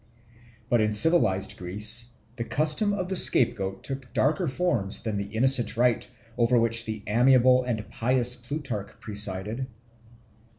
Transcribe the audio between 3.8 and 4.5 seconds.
took darker